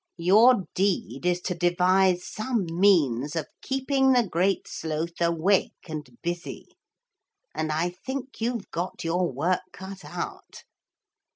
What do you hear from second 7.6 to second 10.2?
I think you've got your work cut